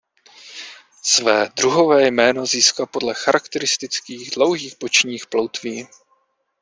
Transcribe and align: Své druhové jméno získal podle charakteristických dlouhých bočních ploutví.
Své 1.03 1.49
druhové 1.55 2.07
jméno 2.07 2.45
získal 2.45 2.85
podle 2.85 3.13
charakteristických 3.13 4.31
dlouhých 4.35 4.79
bočních 4.79 5.27
ploutví. 5.27 5.87